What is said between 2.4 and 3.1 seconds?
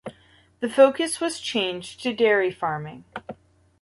farming.